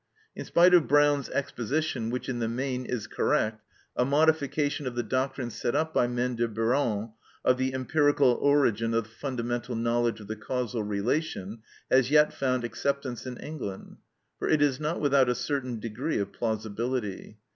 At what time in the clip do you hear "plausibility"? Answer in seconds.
16.33-17.37